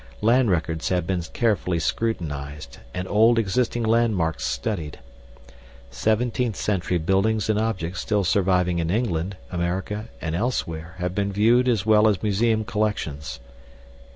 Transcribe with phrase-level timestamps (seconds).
[0.21, 4.97] Land records have been carefully scrutinized and old existing landmarks studied.
[5.91, 11.69] Seventeenth century buildings and objects still surviving in England, America, and elsewhere have been viewed
[11.69, 13.39] as well as museum collections.